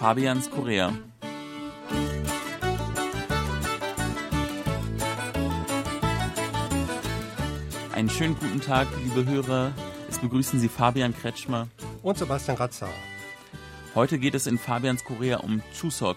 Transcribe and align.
Fabians 0.00 0.50
Korea. 0.50 0.94
Einen 7.92 8.08
schönen 8.08 8.34
guten 8.40 8.62
Tag, 8.62 8.88
liebe 9.04 9.30
Hörer. 9.30 9.74
Es 10.08 10.18
begrüßen 10.18 10.58
Sie 10.58 10.70
Fabian 10.70 11.14
Kretschmer 11.14 11.68
und 12.02 12.16
Sebastian 12.16 12.56
Ratzau. 12.56 12.88
Heute 13.94 14.18
geht 14.18 14.34
es 14.34 14.46
in 14.46 14.56
Fabians 14.56 15.04
Korea 15.04 15.40
um 15.40 15.60
Chuseok. 15.78 16.16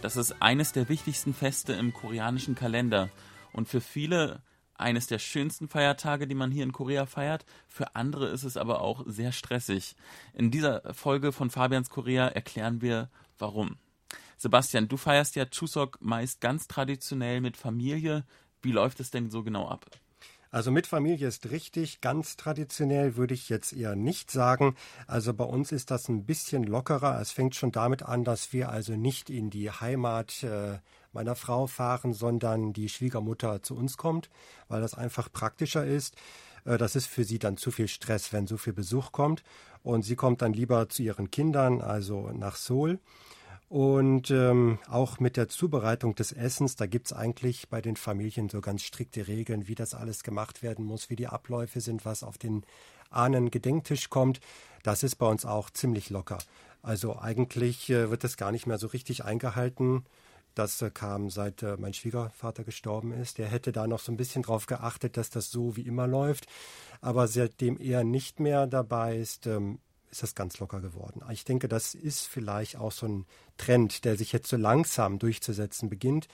Das 0.00 0.16
ist 0.16 0.36
eines 0.40 0.70
der 0.70 0.88
wichtigsten 0.88 1.34
Feste 1.34 1.72
im 1.72 1.92
koreanischen 1.92 2.54
Kalender 2.54 3.08
und 3.52 3.68
für 3.68 3.80
viele 3.80 4.42
eines 4.74 5.06
der 5.06 5.18
schönsten 5.18 5.68
Feiertage, 5.68 6.26
die 6.26 6.34
man 6.34 6.50
hier 6.50 6.64
in 6.64 6.72
Korea 6.72 7.06
feiert. 7.06 7.44
Für 7.68 7.94
andere 7.94 8.28
ist 8.28 8.44
es 8.44 8.56
aber 8.56 8.80
auch 8.80 9.04
sehr 9.06 9.32
stressig. 9.32 9.96
In 10.32 10.50
dieser 10.50 10.94
Folge 10.94 11.32
von 11.32 11.50
Fabians 11.50 11.90
Korea 11.90 12.28
erklären 12.28 12.80
wir, 12.80 13.08
warum. 13.38 13.76
Sebastian, 14.36 14.88
du 14.88 14.96
feierst 14.96 15.36
ja 15.36 15.46
Chuseok 15.46 15.98
meist 16.00 16.40
ganz 16.40 16.66
traditionell 16.66 17.40
mit 17.40 17.56
Familie. 17.56 18.24
Wie 18.62 18.72
läuft 18.72 19.00
es 19.00 19.10
denn 19.10 19.30
so 19.30 19.42
genau 19.42 19.68
ab? 19.68 19.86
Also 20.54 20.70
mit 20.70 20.86
Familie 20.86 21.26
ist 21.26 21.50
richtig, 21.50 22.00
ganz 22.00 22.36
traditionell 22.36 23.16
würde 23.16 23.34
ich 23.34 23.48
jetzt 23.48 23.72
eher 23.72 23.96
nicht 23.96 24.30
sagen. 24.30 24.76
Also 25.08 25.34
bei 25.34 25.42
uns 25.42 25.72
ist 25.72 25.90
das 25.90 26.08
ein 26.08 26.26
bisschen 26.26 26.62
lockerer. 26.62 27.20
Es 27.20 27.32
fängt 27.32 27.56
schon 27.56 27.72
damit 27.72 28.04
an, 28.04 28.22
dass 28.22 28.52
wir 28.52 28.68
also 28.68 28.94
nicht 28.94 29.30
in 29.30 29.50
die 29.50 29.68
Heimat 29.72 30.44
äh, 30.44 30.78
meiner 31.12 31.34
Frau 31.34 31.66
fahren, 31.66 32.12
sondern 32.12 32.72
die 32.72 32.88
Schwiegermutter 32.88 33.62
zu 33.62 33.74
uns 33.74 33.96
kommt, 33.96 34.30
weil 34.68 34.80
das 34.80 34.94
einfach 34.94 35.28
praktischer 35.32 35.84
ist. 35.84 36.14
Äh, 36.64 36.78
das 36.78 36.94
ist 36.94 37.08
für 37.08 37.24
sie 37.24 37.40
dann 37.40 37.56
zu 37.56 37.72
viel 37.72 37.88
Stress, 37.88 38.32
wenn 38.32 38.46
so 38.46 38.56
viel 38.56 38.74
Besuch 38.74 39.10
kommt. 39.10 39.42
Und 39.82 40.02
sie 40.04 40.14
kommt 40.14 40.40
dann 40.40 40.52
lieber 40.52 40.88
zu 40.88 41.02
ihren 41.02 41.32
Kindern, 41.32 41.80
also 41.80 42.30
nach 42.30 42.54
Seoul. 42.54 43.00
Und 43.68 44.30
ähm, 44.30 44.78
auch 44.88 45.18
mit 45.20 45.36
der 45.36 45.48
Zubereitung 45.48 46.14
des 46.14 46.32
Essens, 46.32 46.76
da 46.76 46.86
gibt 46.86 47.06
es 47.06 47.12
eigentlich 47.12 47.68
bei 47.68 47.80
den 47.80 47.96
Familien 47.96 48.48
so 48.48 48.60
ganz 48.60 48.82
strikte 48.82 49.26
Regeln, 49.26 49.66
wie 49.66 49.74
das 49.74 49.94
alles 49.94 50.22
gemacht 50.22 50.62
werden 50.62 50.84
muss, 50.84 51.10
wie 51.10 51.16
die 51.16 51.26
Abläufe 51.26 51.80
sind, 51.80 52.04
was 52.04 52.22
auf 52.22 52.38
den 52.38 52.64
Ahnen-Gedenktisch 53.10 54.10
kommt. 54.10 54.40
Das 54.82 55.02
ist 55.02 55.16
bei 55.16 55.26
uns 55.26 55.44
auch 55.46 55.70
ziemlich 55.70 56.10
locker. 56.10 56.38
Also 56.82 57.18
eigentlich 57.18 57.88
äh, 57.88 58.10
wird 58.10 58.24
das 58.24 58.36
gar 58.36 58.52
nicht 58.52 58.66
mehr 58.66 58.78
so 58.78 58.88
richtig 58.88 59.24
eingehalten. 59.24 60.04
Das 60.54 60.80
äh, 60.82 60.90
kam 60.90 61.30
seit 61.30 61.62
äh, 61.62 61.76
mein 61.78 61.94
Schwiegervater 61.94 62.62
gestorben 62.62 63.12
ist. 63.12 63.38
Der 63.38 63.48
hätte 63.48 63.72
da 63.72 63.86
noch 63.86 64.00
so 64.00 64.12
ein 64.12 64.16
bisschen 64.16 64.42
drauf 64.42 64.66
geachtet, 64.66 65.16
dass 65.16 65.30
das 65.30 65.50
so 65.50 65.76
wie 65.76 65.82
immer 65.82 66.06
läuft. 66.06 66.46
Aber 67.00 67.26
seitdem 67.26 67.78
er 67.78 68.04
nicht 68.04 68.38
mehr 68.38 68.66
dabei 68.66 69.16
ist, 69.16 69.46
ähm, 69.46 69.78
ist 70.14 70.22
das 70.22 70.34
ganz 70.36 70.60
locker 70.60 70.80
geworden. 70.80 71.22
Ich 71.30 71.44
denke, 71.44 71.68
das 71.68 71.94
ist 71.94 72.26
vielleicht 72.26 72.76
auch 72.76 72.92
so 72.92 73.06
ein 73.06 73.26
Trend, 73.56 74.04
der 74.04 74.16
sich 74.16 74.32
jetzt 74.32 74.48
so 74.48 74.56
langsam 74.56 75.18
durchzusetzen 75.18 75.88
beginnt. 75.88 76.28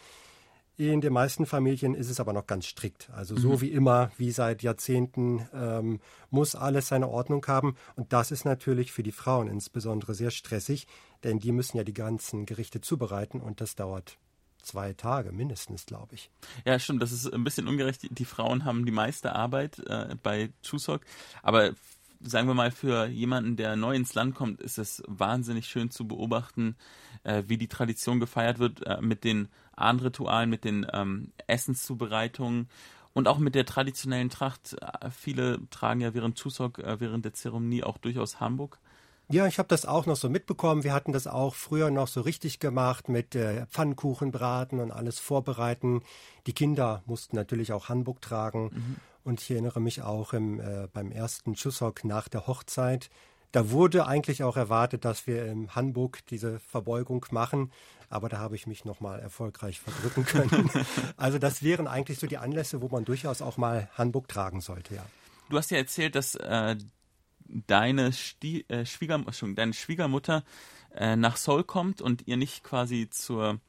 In 0.77 1.01
den 1.01 1.13
meisten 1.13 1.47
Familien 1.47 1.95
ist 1.95 2.11
es 2.11 2.21
aber 2.21 2.33
noch 2.33 2.47
ganz 2.47 2.67
strikt. 2.67 3.11
Also 3.11 3.37
so 3.37 3.53
mhm. 3.53 3.61
wie 3.63 3.71
immer, 3.73 4.11
wie 4.19 4.33
seit 4.33 4.63
Jahrzehnten, 4.63 5.49
ähm, 5.55 6.01
muss 6.31 6.55
alles 6.55 6.89
seine 6.89 7.09
Ordnung 7.09 7.47
haben. 7.47 7.77
Und 7.97 8.13
das 8.13 8.31
ist 8.31 8.45
natürlich 8.45 8.93
für 8.93 9.03
die 9.03 9.13
Frauen 9.13 9.49
insbesondere 9.49 10.15
sehr 10.15 10.31
stressig, 10.31 10.87
denn 11.25 11.39
die 11.39 11.53
müssen 11.53 11.79
ja 11.79 11.85
die 11.85 11.95
ganzen 11.95 12.45
Gerichte 12.45 12.81
zubereiten 12.81 13.41
und 13.41 13.61
das 13.63 13.77
dauert 13.77 14.19
zwei 14.63 14.93
Tage 14.93 15.33
mindestens, 15.33 15.87
glaube 15.87 16.15
ich. 16.15 16.31
Ja, 16.67 16.79
stimmt. 16.79 17.03
Das 17.03 17.13
ist 17.13 17.33
ein 17.33 17.45
bisschen 17.45 17.67
ungerecht. 17.67 18.07
Die 18.11 18.25
Frauen 18.27 18.67
haben 18.67 18.85
die 18.85 18.93
meiste 18.93 19.35
Arbeit 19.35 19.79
äh, 19.87 20.17
bei 20.23 20.51
Chuseok, 20.63 21.03
aber 21.43 21.73
sagen 22.21 22.49
wir 22.49 22.55
mal, 22.55 22.71
für 22.71 23.07
jemanden, 23.07 23.57
der 23.57 23.77
neu 23.77 23.95
ins 23.95 24.15
Land 24.15 24.35
kommt, 24.35 24.61
ist 24.61 24.79
es 24.79 25.03
wahnsinnig 25.07 25.67
schön 25.67 25.91
zu 25.91 26.07
beobachten, 26.07 26.77
äh, 27.25 27.45
wie 27.47 27.57
die 27.57 27.69
Tradition 27.69 28.21
gefeiert 28.21 28.59
wird 28.59 28.87
äh, 28.87 29.01
mit 29.01 29.25
den 29.25 29.49
Ahnenritualen, 29.75 30.51
mit 30.51 30.65
den 30.65 30.87
ähm, 30.93 31.33
Essenszubereitungen 31.47 32.69
und 33.13 33.29
auch 33.29 33.39
mit 33.39 33.55
der 33.55 33.67
traditionellen 33.67 34.31
Tracht. 34.31 34.77
Äh, 34.81 35.11
viele 35.11 35.59
tragen 35.71 36.01
ja 36.01 36.15
während 36.15 36.39
Chuseok, 36.39 36.79
äh, 36.79 37.01
während 37.01 37.25
der 37.25 37.35
Zeremonie 37.35 37.83
auch 37.83 37.99
durchaus 37.99 38.41
Hamburg. 38.41 38.79
Ja, 39.33 39.47
ich 39.47 39.59
habe 39.59 39.69
das 39.69 39.87
auch 39.87 40.07
noch 40.07 40.17
so 40.17 40.29
mitbekommen. 40.29 40.83
Wir 40.83 40.93
hatten 40.93 41.13
das 41.13 41.29
auch 41.29 41.55
früher 41.55 41.91
noch 41.91 42.09
so 42.09 42.21
richtig 42.21 42.59
gemacht 42.59 43.09
mit 43.09 43.37
äh, 43.37 43.65
Pfannkuchen 43.67 44.33
braten 44.33 44.81
und 44.81 44.91
alles 44.91 45.21
vorbereiten. 45.21 46.03
Die 46.47 46.53
Kinder 46.53 47.05
mussten 47.07 47.37
natürlich 47.37 47.73
auch 47.73 47.89
Hanbok 47.89 48.21
tragen. 48.21 48.71
Mhm. 48.73 48.97
Und 49.25 49.41
ich 49.41 49.51
erinnere 49.51 49.81
mich 49.81 50.03
auch 50.03 50.33
im, 50.33 50.61
äh, 50.61 50.89
beim 50.93 51.13
ersten 51.13 51.55
Chuseok 51.55 52.05
nach 52.05 52.29
der 52.29 52.47
Hochzeit. 52.47 53.11
Da 53.53 53.71
wurde 53.71 54.07
eigentlich 54.07 54.45
auch 54.45 54.57
erwartet, 54.57 55.05
dass 55.05 55.27
wir 55.27 55.47
im 55.47 55.75
Hanbok 55.75 56.25
diese 56.27 56.61
Verbeugung 56.61 57.27
machen. 57.31 57.73
Aber 58.09 58.29
da 58.29 58.39
habe 58.39 58.57
ich 58.57 58.67
mich 58.67 58.85
nochmal 58.85 59.21
erfolgreich 59.21 59.81
verdrücken 59.81 60.25
können. 60.25 60.71
also 61.17 61.39
das 61.39 61.63
wären 61.63 61.87
eigentlich 61.87 62.19
so 62.19 62.27
die 62.27 62.39
Anlässe, 62.39 62.81
wo 62.81 62.89
man 62.89 63.05
durchaus 63.05 63.43
auch 63.43 63.57
mal 63.57 63.89
Hanbok 63.95 64.29
tragen 64.29 64.61
sollte, 64.61 64.95
ja. 64.95 65.05
Du 65.49 65.57
hast 65.59 65.71
ja 65.73 65.79
erzählt, 65.79 66.15
dass 66.15 66.37
äh, 66.37 66.77
deine, 67.67 68.13
Sti 68.13 68.65
äh, 68.69 68.87
Schwieger 68.87 69.19
deine 69.55 69.73
Schwiegermutter 69.73 70.45
äh, 70.95 71.17
nach 71.17 71.37
Seoul 71.37 71.65
kommt 71.65 72.01
und 72.01 72.27
ihr 72.27 72.37
nicht 72.37 72.63
quasi 72.63 73.09
zur, 73.11 73.61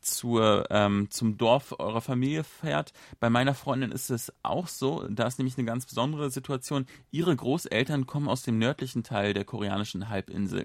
zur, 0.00 0.66
ähm, 0.70 1.10
zum 1.10 1.36
Dorf 1.38 1.74
eurer 1.78 2.00
Familie 2.00 2.44
fährt. 2.44 2.92
Bei 3.20 3.30
meiner 3.30 3.54
Freundin 3.54 3.92
ist 3.92 4.10
es 4.10 4.32
auch 4.42 4.68
so. 4.68 5.06
Da 5.08 5.26
ist 5.26 5.38
nämlich 5.38 5.58
eine 5.58 5.66
ganz 5.66 5.86
besondere 5.86 6.30
Situation. 6.30 6.86
Ihre 7.10 7.34
Großeltern 7.34 8.06
kommen 8.06 8.28
aus 8.28 8.42
dem 8.42 8.58
nördlichen 8.58 9.02
Teil 9.02 9.34
der 9.34 9.44
koreanischen 9.44 10.08
Halbinsel. 10.08 10.64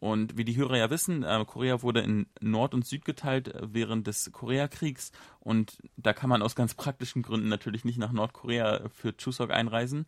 Und 0.00 0.36
wie 0.36 0.44
die 0.44 0.56
Hörer 0.56 0.76
ja 0.76 0.90
wissen, 0.90 1.22
äh, 1.22 1.44
Korea 1.46 1.80
wurde 1.80 2.00
in 2.00 2.26
Nord 2.40 2.74
und 2.74 2.86
Süd 2.86 3.06
geteilt 3.06 3.48
äh, 3.48 3.72
während 3.72 4.06
des 4.06 4.32
Koreakriegs. 4.32 5.12
Und 5.40 5.78
da 5.96 6.12
kann 6.12 6.28
man 6.28 6.42
aus 6.42 6.54
ganz 6.54 6.74
praktischen 6.74 7.22
Gründen 7.22 7.48
natürlich 7.48 7.86
nicht 7.86 7.98
nach 7.98 8.12
Nordkorea 8.12 8.82
für 8.92 9.16
Chuseok 9.16 9.50
einreisen. 9.50 10.04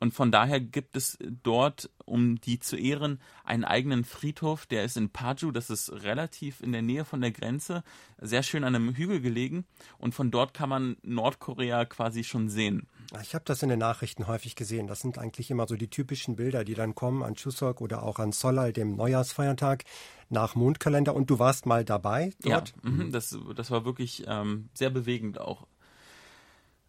Und 0.00 0.14
von 0.14 0.30
daher 0.30 0.60
gibt 0.60 0.96
es 0.96 1.18
dort, 1.42 1.90
um 2.04 2.40
die 2.40 2.58
zu 2.58 2.76
ehren, 2.76 3.20
einen 3.44 3.64
eigenen 3.64 4.04
Friedhof. 4.04 4.66
Der 4.66 4.84
ist 4.84 4.96
in 4.96 5.10
Paju, 5.10 5.50
das 5.50 5.70
ist 5.70 5.90
relativ 6.04 6.60
in 6.60 6.72
der 6.72 6.82
Nähe 6.82 7.04
von 7.04 7.20
der 7.20 7.32
Grenze, 7.32 7.82
sehr 8.18 8.42
schön 8.42 8.64
an 8.64 8.74
einem 8.74 8.94
Hügel 8.94 9.20
gelegen. 9.20 9.66
Und 9.98 10.14
von 10.14 10.30
dort 10.30 10.54
kann 10.54 10.68
man 10.68 10.96
Nordkorea 11.02 11.84
quasi 11.84 12.24
schon 12.24 12.48
sehen. 12.48 12.86
Ich 13.22 13.34
habe 13.34 13.44
das 13.44 13.62
in 13.62 13.70
den 13.70 13.78
Nachrichten 13.78 14.26
häufig 14.26 14.54
gesehen. 14.54 14.86
Das 14.86 15.00
sind 15.00 15.18
eigentlich 15.18 15.50
immer 15.50 15.66
so 15.66 15.76
die 15.76 15.88
typischen 15.88 16.36
Bilder, 16.36 16.64
die 16.64 16.74
dann 16.74 16.94
kommen 16.94 17.22
an 17.22 17.34
Chuseok 17.34 17.80
oder 17.80 18.02
auch 18.02 18.18
an 18.18 18.32
Solal, 18.32 18.72
dem 18.72 18.96
Neujahrsfeiertag, 18.96 19.84
nach 20.28 20.54
Mondkalender. 20.54 21.14
Und 21.14 21.30
du 21.30 21.38
warst 21.38 21.64
mal 21.64 21.84
dabei 21.84 22.32
dort? 22.40 22.74
Ja, 22.84 22.90
mh, 22.90 23.10
das, 23.10 23.36
das 23.56 23.70
war 23.70 23.84
wirklich 23.84 24.24
ähm, 24.26 24.68
sehr 24.74 24.90
bewegend 24.90 25.40
auch. 25.40 25.66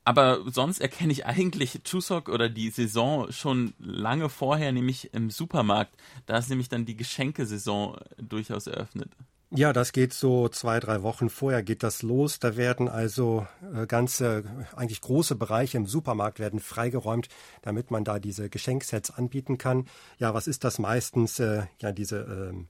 Aber 0.09 0.39
sonst 0.49 0.81
erkenne 0.81 1.11
ich 1.11 1.27
eigentlich 1.27 1.81
Chuseok 1.83 2.29
oder 2.29 2.49
die 2.49 2.71
Saison 2.71 3.31
schon 3.31 3.75
lange 3.77 4.29
vorher, 4.29 4.71
nämlich 4.71 5.13
im 5.13 5.29
Supermarkt. 5.29 5.93
Da 6.25 6.39
ist 6.39 6.49
nämlich 6.49 6.67
dann 6.67 6.83
die 6.83 6.97
Geschenkesaison 6.97 7.95
durchaus 8.17 8.65
eröffnet. 8.65 9.11
Ja, 9.51 9.71
das 9.71 9.91
geht 9.91 10.13
so 10.13 10.49
zwei, 10.49 10.79
drei 10.79 11.03
Wochen 11.03 11.29
vorher 11.29 11.61
geht 11.61 11.83
das 11.83 12.01
los. 12.01 12.39
Da 12.39 12.57
werden 12.57 12.87
also 12.87 13.45
äh, 13.71 13.85
ganze, 13.85 14.45
eigentlich 14.75 15.01
große 15.01 15.35
Bereiche 15.35 15.77
im 15.77 15.85
Supermarkt 15.85 16.39
werden 16.39 16.59
freigeräumt, 16.59 17.27
damit 17.61 17.91
man 17.91 18.03
da 18.03 18.17
diese 18.17 18.49
Geschenksets 18.49 19.11
anbieten 19.11 19.59
kann. 19.59 19.85
Ja, 20.17 20.33
was 20.33 20.47
ist 20.47 20.63
das 20.63 20.79
meistens? 20.79 21.39
Äh, 21.39 21.67
ja, 21.81 21.91
diese 21.91 22.21
ähm, 22.21 22.67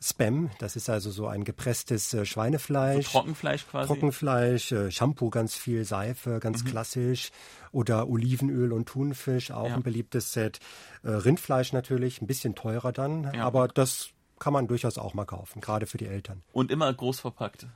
Spam, 0.00 0.50
das 0.60 0.76
ist 0.76 0.88
also 0.88 1.10
so 1.10 1.26
ein 1.26 1.42
gepresstes 1.42 2.14
äh, 2.14 2.24
Schweinefleisch. 2.24 3.06
So 3.06 3.18
Trockenfleisch 3.18 3.66
quasi. 3.66 3.86
Trockenfleisch, 3.88 4.72
äh, 4.72 4.90
Shampoo 4.92 5.28
ganz 5.28 5.56
viel, 5.56 5.84
Seife 5.84 6.38
ganz 6.38 6.62
mhm. 6.62 6.68
klassisch 6.68 7.32
oder 7.72 8.08
Olivenöl 8.08 8.72
und 8.72 8.86
Thunfisch, 8.86 9.50
auch 9.50 9.68
ja. 9.68 9.74
ein 9.74 9.82
beliebtes 9.82 10.32
Set. 10.32 10.60
Äh, 11.02 11.10
Rindfleisch 11.10 11.72
natürlich, 11.72 12.22
ein 12.22 12.28
bisschen 12.28 12.54
teurer 12.54 12.92
dann, 12.92 13.32
ja. 13.34 13.44
aber 13.44 13.66
das 13.66 14.10
kann 14.38 14.52
man 14.52 14.68
durchaus 14.68 14.98
auch 14.98 15.14
mal 15.14 15.24
kaufen, 15.24 15.60
gerade 15.60 15.86
für 15.86 15.98
die 15.98 16.06
Eltern. 16.06 16.42
Und 16.52 16.70
immer 16.70 16.92
groß 16.92 17.18
verpackt 17.20 17.66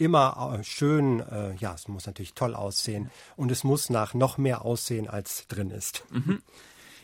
immer 0.00 0.58
äh, 0.58 0.64
schön, 0.64 1.20
äh, 1.20 1.54
ja, 1.56 1.74
es 1.74 1.86
muss 1.86 2.06
natürlich 2.06 2.32
toll 2.32 2.54
aussehen 2.54 3.10
und 3.36 3.52
es 3.52 3.64
muss 3.64 3.90
nach 3.90 4.14
noch 4.14 4.38
mehr 4.38 4.64
aussehen, 4.64 5.08
als 5.08 5.46
drin 5.46 5.70
ist. 5.70 6.04
Mhm. 6.10 6.42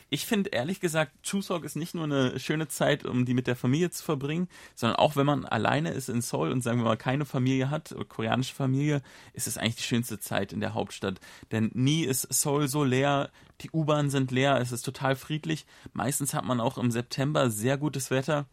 Ich 0.09 0.25
finde 0.25 0.51
ehrlich 0.51 0.79
gesagt, 0.79 1.11
Chuseok 1.23 1.65
ist 1.65 1.75
nicht 1.75 1.93
nur 1.93 2.05
eine 2.05 2.39
schöne 2.39 2.69
Zeit, 2.69 3.05
um 3.05 3.25
die 3.25 3.33
mit 3.33 3.45
der 3.45 3.57
Familie 3.57 3.89
zu 3.89 4.03
verbringen, 4.03 4.47
sondern 4.73 4.97
auch 4.97 5.17
wenn 5.17 5.25
man 5.25 5.43
alleine 5.43 5.91
ist 5.91 6.07
in 6.07 6.21
Seoul 6.21 6.51
und 6.51 6.61
sagen 6.61 6.79
wir 6.79 6.85
mal 6.85 6.95
keine 6.95 7.25
Familie 7.25 7.69
hat, 7.69 7.93
koreanische 8.07 8.55
Familie, 8.55 9.01
ist 9.33 9.47
es 9.47 9.57
eigentlich 9.57 9.75
die 9.75 9.83
schönste 9.83 10.17
Zeit 10.19 10.53
in 10.53 10.61
der 10.61 10.73
Hauptstadt. 10.73 11.19
Denn 11.51 11.71
nie 11.73 12.03
ist 12.03 12.33
Seoul 12.33 12.69
so 12.69 12.85
leer, 12.85 13.31
die 13.61 13.69
U-Bahnen 13.71 14.09
sind 14.09 14.31
leer, 14.31 14.61
es 14.61 14.71
ist 14.71 14.83
total 14.83 15.17
friedlich. 15.17 15.65
Meistens 15.91 16.33
hat 16.33 16.45
man 16.45 16.61
auch 16.61 16.77
im 16.77 16.89
September 16.89 17.49
sehr 17.49 17.77
gutes 17.77 18.09
Wetter 18.09 18.45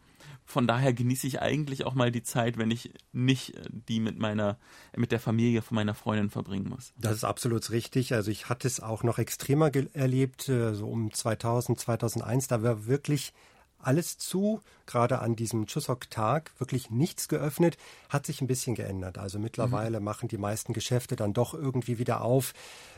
von 0.45 0.67
daher 0.67 0.93
genieße 0.93 1.25
ich 1.27 1.41
eigentlich 1.41 1.85
auch 1.85 1.95
mal 1.95 2.11
die 2.11 2.23
Zeit, 2.23 2.57
wenn 2.57 2.71
ich 2.71 2.93
nicht 3.11 3.55
äh, 3.55 3.61
die 3.71 3.99
mit 3.99 4.19
meiner, 4.19 4.57
mit 4.95 5.11
der 5.11 5.19
Familie 5.19 5.61
von 5.61 5.75
meiner 5.75 5.95
Freundin 5.95 6.29
verbringen 6.29 6.69
muss. 6.69 6.93
Das 6.97 7.13
ist 7.13 7.23
absolut 7.23 7.71
richtig. 7.71 8.13
Also 8.13 8.31
ich 8.31 8.47
hatte 8.47 8.67
es 8.67 8.79
auch 8.79 9.03
noch 9.03 9.17
extremer 9.17 9.71
erlebt, 9.93 10.47
äh, 10.47 10.73
so 10.75 10.87
um 10.87 11.11
2000, 11.11 11.79
2001. 11.79 12.47
Da 12.47 12.63
war 12.63 12.85
wirklich 12.85 13.33
alles 13.79 14.17
zu, 14.17 14.61
gerade 14.85 15.19
an 15.19 15.35
diesem 15.35 15.67
Chuseok-Tag 15.67 16.51
wirklich 16.59 16.89
nichts 16.89 17.27
geöffnet, 17.27 17.77
hat 18.09 18.25
sich 18.25 18.41
ein 18.41 18.47
bisschen 18.47 18.75
geändert. 18.75 19.17
Also 19.17 19.39
mittlerweile 19.39 19.99
mhm. 19.99 20.05
machen 20.05 20.29
die 20.29 20.37
meisten 20.37 20.73
Geschäfte 20.73 21.15
dann 21.15 21.33
doch 21.33 21.53
irgendwie 21.53 21.99
wieder 21.99 22.21
auf 22.21 22.53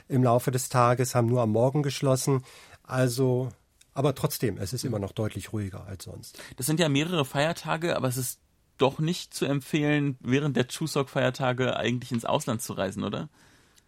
im 0.07 0.23
Laufe 0.23 0.51
des 0.51 0.69
Tages, 0.69 1.15
haben 1.15 1.27
nur 1.27 1.41
am 1.41 1.51
Morgen 1.51 1.83
geschlossen. 1.83 2.43
Also 2.83 3.49
aber 3.97 4.13
trotzdem, 4.13 4.57
es 4.57 4.73
ist 4.73 4.85
immer 4.85 4.99
noch 4.99 5.11
deutlich 5.11 5.53
ruhiger 5.53 5.87
als 5.87 6.03
sonst. 6.03 6.39
Das 6.55 6.67
sind 6.67 6.79
ja 6.79 6.87
mehrere 6.87 7.25
Feiertage, 7.25 7.95
aber 7.95 8.07
es 8.07 8.17
ist 8.17 8.39
doch 8.77 8.99
nicht 8.99 9.33
zu 9.33 9.45
empfehlen, 9.45 10.17
während 10.19 10.55
der 10.55 10.67
Chuseok-Feiertage 10.67 11.75
eigentlich 11.75 12.11
ins 12.11 12.23
Ausland 12.23 12.61
zu 12.61 12.73
reisen, 12.73 13.03
oder? 13.03 13.27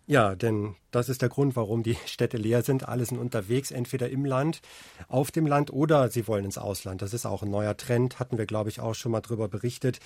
Ja, 0.08 0.34
denn 0.34 0.76
das 0.90 1.10
ist 1.10 1.22
der 1.22 1.30
Grund, 1.30 1.56
warum 1.56 1.84
die 1.84 1.96
Städte 2.08 2.38
leer 2.38 2.64
sind. 2.64 2.90
Alle 2.90 3.06
sind 3.06 3.20
unterwegs, 3.20 3.70
entweder 3.70 4.10
im 4.10 4.26
Land, 4.26 4.62
auf 5.10 5.30
dem 5.30 5.46
Land 5.46 5.72
oder 5.72 6.10
sie 6.10 6.28
wollen 6.28 6.46
ins 6.46 6.58
Ausland. 6.58 7.04
Das 7.04 7.14
ist 7.14 7.28
auch 7.28 7.44
ein 7.44 7.52
neuer 7.52 7.78
Trend, 7.78 8.20
hatten 8.20 8.40
wir, 8.40 8.48
glaube 8.48 8.72
ich, 8.72 8.80
auch 8.80 8.96
schon 8.96 9.12
mal 9.12 9.22
drüber 9.22 9.48
berichtet. 9.48 10.00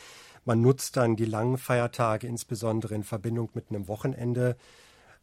Man 0.44 0.62
nutzt 0.62 0.98
dann 0.98 1.16
die 1.16 1.24
langen 1.24 1.58
Feiertage, 1.58 2.28
insbesondere 2.28 2.94
in 2.94 3.04
Verbindung 3.04 3.52
mit 3.54 3.70
einem 3.70 3.88
Wochenende, 3.88 4.58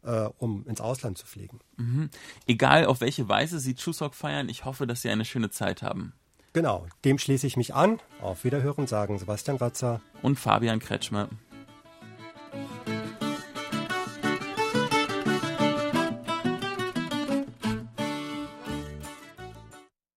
äh, 0.04 0.28
um 0.38 0.66
ins 0.66 0.80
Ausland 0.80 1.18
zu 1.18 1.26
fliegen. 1.26 1.60
Mhm. 1.76 2.10
Egal 2.46 2.86
auf 2.86 3.00
welche 3.00 3.28
Weise 3.28 3.58
Sie 3.58 3.74
Chuseok 3.74 4.14
feiern, 4.14 4.48
ich 4.48 4.64
hoffe, 4.64 4.86
dass 4.86 5.02
Sie 5.02 5.10
eine 5.10 5.24
schöne 5.24 5.50
Zeit 5.50 5.82
haben. 5.82 6.12
Genau, 6.52 6.86
dem 7.04 7.18
schließe 7.18 7.46
ich 7.46 7.56
mich 7.56 7.74
an. 7.74 8.00
Auf 8.20 8.44
Wiederhören 8.44 8.86
sagen 8.86 9.18
Sebastian 9.18 9.58
Ratzer 9.58 10.00
und 10.20 10.38
Fabian 10.38 10.80
Kretschmer. 10.80 11.28